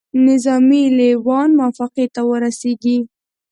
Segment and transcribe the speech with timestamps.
[0.27, 2.97] نظامي لېوان موافقې ته ورسیږي.